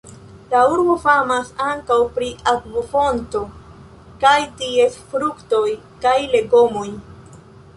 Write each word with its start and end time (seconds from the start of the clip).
La 0.51 0.61
urbo 0.75 0.93
famas 1.01 1.51
ankaŭ 1.65 1.97
pri 2.15 2.29
akvofonto 2.53 3.41
kaj 4.25 4.35
ties 4.63 4.99
fruktoj 5.13 5.63
kaj 6.07 6.17
legomoj. 6.35 6.89